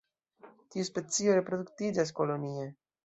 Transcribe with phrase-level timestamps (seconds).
[0.75, 2.65] Tiu specio reproduktiĝas kolonie.